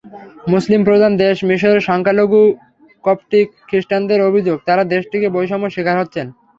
[0.49, 2.41] মুসলিম-প্রধান দেশ মিসরের সংখ্যালঘু
[3.03, 6.27] কপটিক খ্রিষ্টানদের অভিযোগ, তাঁরা দেশটিতে বৈষম্যের শিকার হচ্ছেন।